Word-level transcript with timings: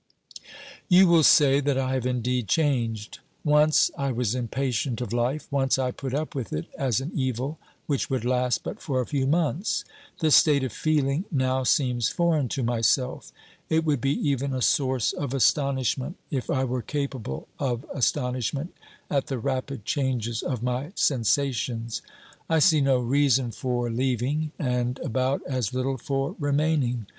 You 0.89 1.05
will 1.07 1.21
say 1.21 1.59
that 1.59 1.77
I 1.77 1.93
have 1.93 2.07
indeed 2.07 2.47
changed. 2.47 3.19
Once 3.43 3.91
I 3.95 4.11
was 4.11 4.33
impatient 4.33 4.99
of 4.99 5.13
life; 5.13 5.47
once 5.51 5.77
I 5.77 5.91
put 5.91 6.15
up 6.15 6.33
with 6.33 6.51
it 6.53 6.65
as 6.75 7.01
an 7.01 7.11
evil 7.13 7.59
which 7.85 8.09
would 8.09 8.25
last 8.25 8.63
but 8.63 8.81
for 8.81 8.99
a 8.99 9.05
few 9.05 9.27
months. 9.27 9.85
This 10.19 10.35
state 10.35 10.63
of 10.63 10.73
feeling 10.73 11.25
now 11.31 11.61
seems 11.61 12.09
foreign 12.09 12.47
to 12.49 12.63
myself; 12.63 13.31
it 13.69 13.85
would 13.85 14.01
be 14.01 14.17
even 14.27 14.53
a 14.55 14.61
source 14.63 15.13
of 15.13 15.35
astonishment, 15.35 16.17
if 16.31 16.49
I 16.49 16.63
were 16.63 16.81
capable 16.81 17.47
of 17.59 17.85
astonishment 17.93 18.73
at 19.07 19.27
the 19.27 19.37
rapid 19.37 19.85
changes 19.85 20.41
of 20.41 20.63
my 20.63 20.93
sensations. 20.95 22.01
I 22.49 22.57
see 22.57 22.81
no 22.81 22.97
reason 22.97 23.51
for 23.51 23.91
leaving, 23.91 24.51
and 24.57 24.97
about 25.03 25.43
as 25.45 25.75
little 25.75 25.99
for 25.99 26.35
remaining. 26.39 27.05